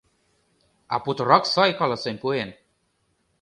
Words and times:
А 0.93 0.95
путырак 1.03 1.43
сай 1.53 1.71
каласен 1.79 2.15
пуэн. 2.21 2.49